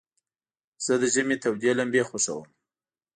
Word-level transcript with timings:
زه 0.85 0.93
د 1.01 1.03
ژمي 1.13 1.35
تودي 1.43 1.71
لمبي 1.79 2.01
خوښوم. 2.09 2.45